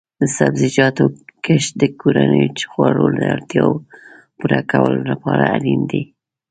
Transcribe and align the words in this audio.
د 0.21 0.23
سبزیجاتو 0.37 1.05
کښت 1.45 1.71
د 1.81 1.83
کورنیو 1.99 2.57
خوړو 2.71 3.05
د 3.17 3.19
اړتیا 3.33 3.65
پوره 4.37 4.61
کولو 4.71 5.01
لپاره 5.11 5.43
اړین 5.55 5.81
دی. 5.91 6.03